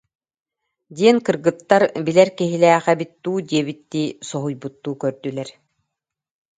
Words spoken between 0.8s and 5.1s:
диэн кыргыттар билэр киһилээх эбит дуу диэбиттии соһуйбуттуу